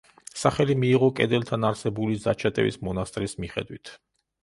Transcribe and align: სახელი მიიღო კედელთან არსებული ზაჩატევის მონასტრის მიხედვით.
სახელი 0.43 0.75
მიიღო 0.83 1.09
კედელთან 1.19 1.69
არსებული 1.71 2.19
ზაჩატევის 2.25 2.83
მონასტრის 2.91 3.41
მიხედვით. 3.45 3.99